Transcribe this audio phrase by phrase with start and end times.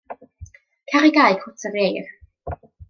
[0.93, 2.13] Cer i gau cwt yr ieir.